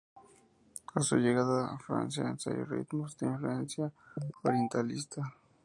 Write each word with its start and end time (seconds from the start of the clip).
A 0.95 0.99
su 1.01 1.17
llegada 1.17 1.75
a 1.75 1.77
Francia 1.77 2.23
ensayó 2.23 2.65
ritmos 2.65 3.15
de 3.19 3.27
influencia 3.27 3.91
orientalista. 4.41 5.21